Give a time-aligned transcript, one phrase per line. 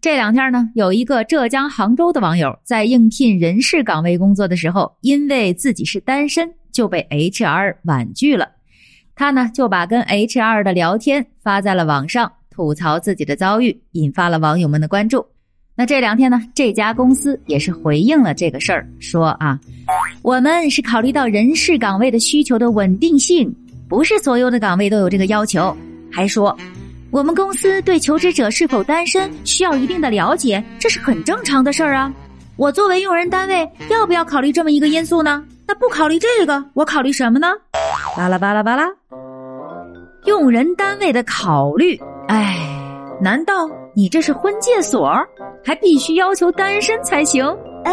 [0.00, 8.48] 这两天呢，有一个浙江杭州的网友在应聘人事岗位工作的时候，因为自己是单身，就被 HR 婉拒了。
[9.14, 15.22] 他呢就把跟 HR 的聊天发在了网上，吐槽自己的遭遇，引发了网友们的关注。
[15.74, 19.60] 那这两天呢，这家公司也是回应了这个事儿，说啊，
[20.22, 23.54] 我们是考虑到人事岗位的需求的稳定性，
[23.86, 25.76] 不是所有的岗位都有这个要求，
[26.10, 26.56] 还说。
[27.10, 32.12] 我们公司对求职者是否单身需要一定的了解，这是很正常的事儿啊。
[32.56, 35.42] 我作为用人单位，要不要考虑这么一个因素呢？
[35.66, 37.48] 那不考虑这个，我考虑什么呢？
[38.16, 38.86] 巴拉巴拉巴拉，
[40.26, 41.98] 用人单位的考虑，
[42.28, 42.56] 哎，
[43.20, 45.12] 难道你这是婚介所，
[45.64, 47.44] 还必须要求单身才行？
[47.84, 47.92] 哎，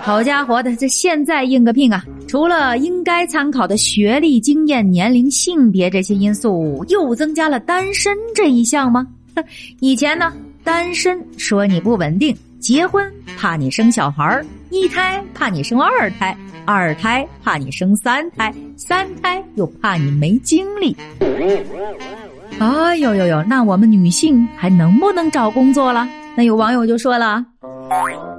[0.00, 2.02] 好家伙的，这现在应个聘啊！
[2.26, 9.06] 除了应该参考的学历、经验、年龄、性别这些因素，又增加了单身这一项吗？
[9.80, 10.32] 以前呢，
[10.64, 20.96] 单身说你不稳定，结婚怕你生小孩一胎怕你生二胎，二胎怕你生三胎，三胎又怕你没精力。
[22.58, 26.08] 哎呦呦呦，那我们女性还能不能找工作了？
[26.36, 27.44] 那有网友就说了。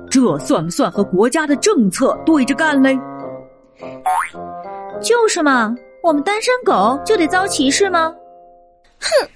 [0.10, 2.98] 这算不算和国家的政策对着干嘞？
[5.02, 8.14] 就是嘛，我们单身狗就得遭歧视吗？
[9.00, 9.30] 哼！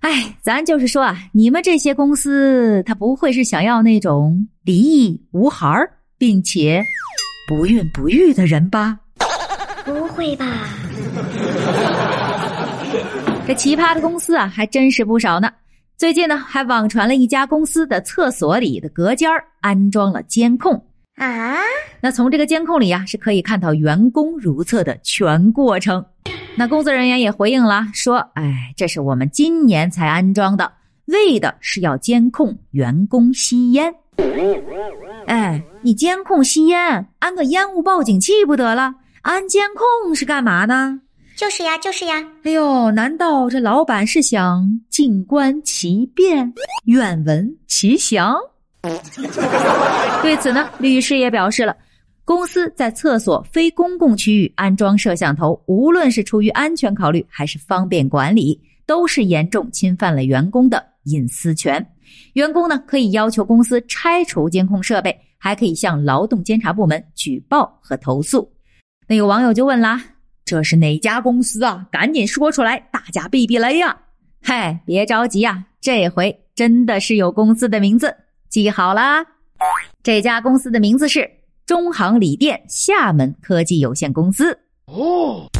[0.00, 6.82] 哎，咱就是说啊，你们这些公司，他不会是想要那种离异无孩儿，并且
[7.48, 8.98] 不孕不育的人吧？
[9.84, 10.46] 不会吧？
[13.46, 15.50] 这奇葩的公司啊，还真是不少呢。
[15.96, 20.82] 最近呢，还网传了一家公司的厕所里的隔间安装了监控
[21.16, 21.56] 啊。
[22.00, 26.04] 那从这个监控里呀，是可以看到员工如厕的全过程。
[26.56, 30.70] 那工作人员也回应了，说：“哎，这是我们今年才安装的，
[31.06, 33.92] 为的是要监控员工吸烟。
[35.26, 38.94] 哎，你监控吸烟，安个烟雾报警器不得了？
[39.22, 41.00] 安监控是干嘛呢？”
[41.36, 42.24] 就是呀，就是呀。
[42.44, 46.52] 哎呦，难道这老板是想静观其变，
[46.84, 48.36] 愿闻其详？
[50.22, 51.76] 对此呢，律师也表示了，
[52.24, 61.86] 公司在厕所非公共区域安装摄像头，无论是出于安全考虑还是方便管理，都是严重侵犯了员工的隐私权。
[62.34, 68.50] 员工呢，可以要求公司拆除监控设备，还可以向劳动监察部门举报和投诉。
[69.06, 70.02] 那有网友就问啦。
[70.46, 71.86] 这是哪家公司啊？
[71.90, 73.96] 赶紧说出来，大家避避雷呀！
[74.42, 78.14] 嗨，别着急呀，这回真的是有公司的名字，
[78.54, 79.24] 记好了。
[80.00, 81.28] 这家公司的名字是
[81.66, 84.56] 中航锂电厦门科技有限公司。
[84.84, 85.50] 哦。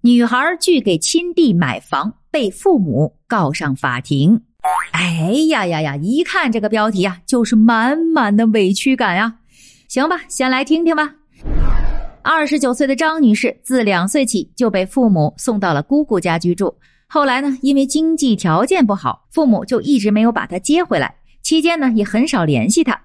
[0.00, 4.40] 女孩拒给亲弟买房，被父母告上法庭。
[4.92, 5.96] 哎呀呀呀！
[5.96, 9.38] 一看这个标题啊，就是满满的委屈感呀。
[9.90, 11.12] 行吧，先来听听吧。
[12.22, 16.72] 二十九岁的张女士，自两岁起就被父母送到了姑姑家居住。
[17.08, 21.12] 后来呢，因为经济条件不好，父母就一直没有把她接回来。
[21.42, 22.96] 期间呢，也很少联系她。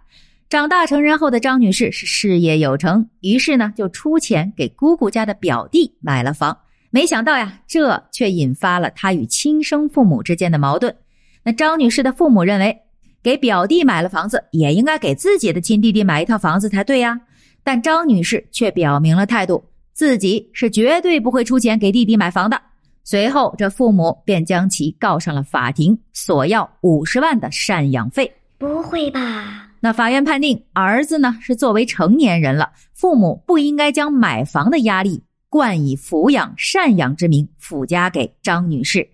[0.48, 6.56] 长大成人后的张女士是事业有成，于是呢，就出钱给姑姑家的表弟买了房。
[6.92, 10.96] 没想到呀，这却引发了她与亲生父母之间的矛盾。
[11.44, 12.78] 那张女士的父母认为，
[13.26, 17.20] 给表弟买了房子，也应该给自己的亲弟弟买一套房子才对呀。
[17.64, 19.64] 但张女士却表明了态度，
[19.94, 22.62] 自己是绝对不会出钱给弟弟买房的。
[23.04, 28.32] 随后，这父母便将其告上了法庭，索要五十万的赡养费。
[28.60, 29.72] 不会吧？
[29.80, 35.24] 那法院判定，儿子呢是作为成年人了，父母不应该将买房的压力。
[35.50, 39.10] 冠以抚养、赡养之名附加给张女士。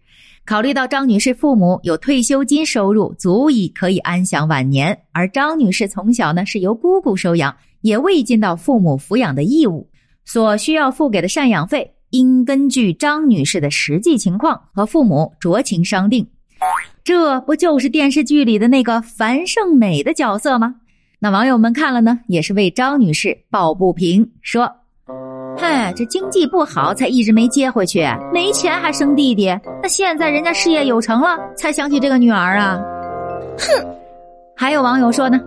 [0.52, 9.90] 考虑到张女士父母有退休金收入，足以可以安享晚年，而张女士从小呢是由姑姑收养，也未尽到父母抚养的义务，
[10.26, 16.28] 所需要付给的赡养费应根据张女士的实际情况和父母酌情商定。
[17.02, 20.76] 这不就是电视剧里的那个樊胜美的角色吗？
[21.20, 24.70] 那网友们看了呢，也是为张女士抱不平，说。
[25.58, 29.48] 嗨，这经济不好才一直没接回去，没钱还生弟弟，
[29.82, 32.80] 那现在人家事业有成了，才想起这个女儿啊！
[33.58, 33.88] 哼，
[34.56, 35.40] 还有网友说呢，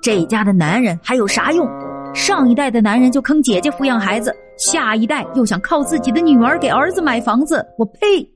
[0.00, 1.68] 这家的男人还有啥用？
[2.14, 8.28] 上一代的男人就坑姐姐抚养孩子，下一代又想靠自己的女儿给儿子买房子，我呸！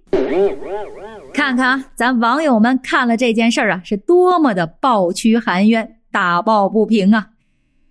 [1.32, 5.88] 看看啊，咱网友们看了这件事儿啊，是多么的抱屈含冤。
[6.10, 7.26] 打抱不平啊！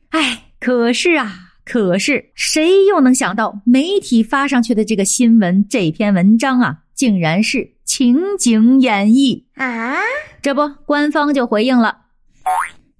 [0.09, 1.31] 哎，可是啊，
[1.69, 9.97] 可是谁又能想到媒体发上去的这个新闻这篇文章啊，竟然是情景演绎啊？
[10.41, 11.97] 这不，官方就回应了。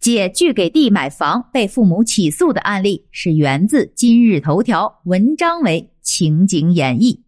[0.02, 7.22] 借据给弟买房被父母起诉的案例是源自今日头条，文章为情景演绎。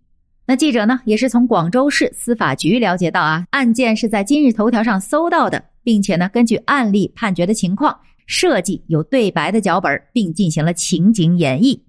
[0.45, 7.97] 那记者呢，也是从广州市司法局了解到啊，案件是在今日头条上搜到的，并且呢，根据案例判决的情况
[8.29, 11.79] 设计有对白的脚本，并进行了情景演绎。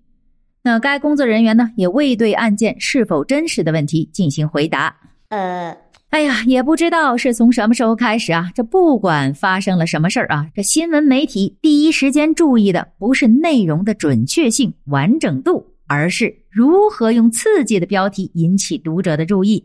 [0.62, 4.96] 那该工作人员呢，也未对案件是否真实的问题进行回答。
[5.28, 5.76] 呃。
[6.08, 19.62] 哎呀，也不知道是从什么时候开始啊，这不管发生了什么事儿啊，这新闻媒体第一时间注意的不是内容的准确性、完整度，而是如何用刺激的标题引起读者的注意。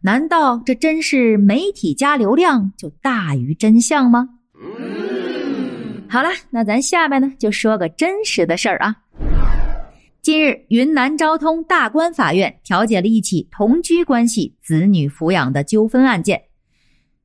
[0.00, 4.30] 难道这真是媒体加流量就大于真相吗？
[6.08, 8.96] 好了，那咱下面呢就说个真实的事儿啊。
[10.22, 16.40] 近日，云南昭通大关法院调解了一起同居关系、子女抚养的纠纷案件。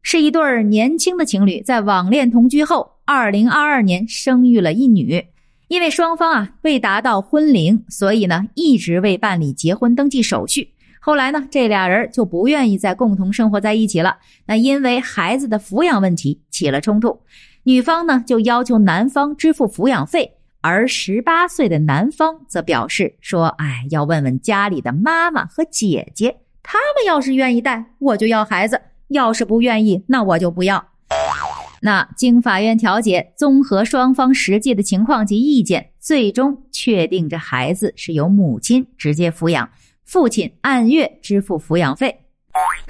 [0.04, 5.24] 是一对年轻的情侣在网恋同居后，二零二二年生育了一女。
[5.68, 10.70] 因为双方啊未达到婚龄，所以呢一直未办理结婚登记手续。
[11.00, 14.18] 后来呢，这俩人就不愿意再共同生活在一起了。
[14.46, 17.20] 那因为孩子的抚养问题起了冲突，
[17.64, 20.38] 女方呢就要求男方支付抚养费。
[20.64, 28.78] 而十八岁的男方则表示说：“哎，要问问家里的妈妈和姐姐，他们要是愿意带，我就要孩子；
[29.08, 30.90] 要是不愿意，那我就不要。
[31.82, 39.68] ”那经法院调解，综合双方实际的情况及意见，最终确定这孩子是由母亲直接抚养，
[40.06, 42.20] 父亲按月支付抚养费。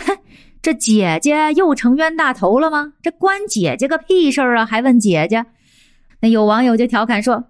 [0.05, 0.17] 哼，
[0.61, 2.93] 这姐姐又成冤大头了吗？
[3.01, 4.65] 这关姐姐个屁事儿啊！
[4.65, 5.43] 还问姐姐？
[6.19, 7.43] 那有网友就调侃说：“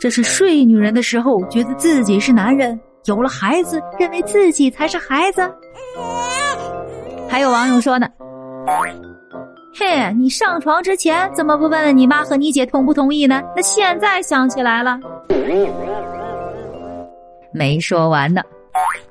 [0.00, 5.42] 这是睡女人的时候，觉得自己是男人；有了孩子，认为自己才是孩子。”
[7.28, 8.08] 还有网友说呢
[9.78, 13.42] ：“嘿，你上床之前怎么不问问你妈和你姐同不同意呢？
[13.54, 14.98] 那现在想起来了。”
[17.52, 18.40] 没说完呢。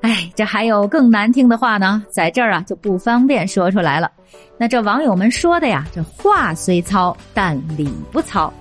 [0.01, 4.11] 哎，这还有更难听的话呢，在这儿啊就不方便说出来了。
[4.57, 8.51] 那这网友们说的呀，这话虽糙，但理不糙。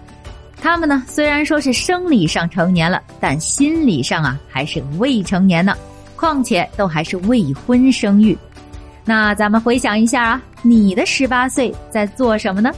[0.60, 5.74] 他们呢虽然说是生理上成年了，但心理上啊还是未成年呢。
[6.16, 8.36] 况且都还是未婚生育。
[9.06, 12.70] 那咱们回想一下啊，你的十八岁在做什么呢？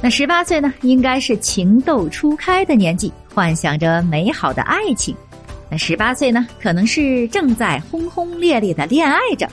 [0.00, 5.16] 那十八岁呢，应该是情窦初开的年纪，幻想着美好的爱情。
[5.76, 9.46] 十八岁呢，可能是正在轰轰烈烈的恋爱着；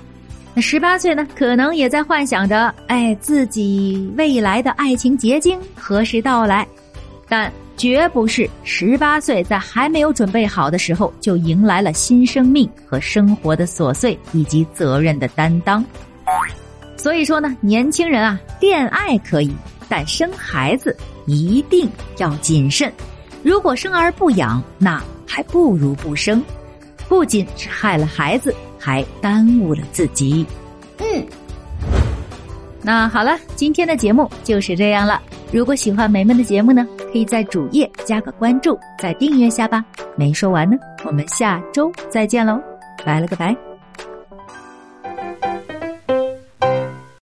[0.53, 6.67] 那十八岁呢，可能也在幻想着，哎，自己未来的爱情结晶何时到来。
[7.27, 15.83] 但绝不是十八岁在还没有准备好的时候，就迎来了新生命和生活的琐碎以及责任的担当。
[16.95, 19.51] 所以说呢，年轻人啊，恋爱可以，
[19.89, 22.91] 但生孩子一定要谨慎。
[23.41, 25.03] 如果生而不养，那。
[25.33, 26.43] 还不如不生，
[27.09, 30.45] 不仅是害了孩子，还耽误了自己。
[30.99, 31.25] 嗯，
[32.83, 35.19] 那好了，今天的节目就是这样了。
[35.51, 39.83] 如果喜欢梅梅的节目呢，可以在主页加个关注，再订阅下吧。
[40.15, 42.61] 没说完呢，我们下周再见喽，
[43.03, 43.72] 拜了个拜。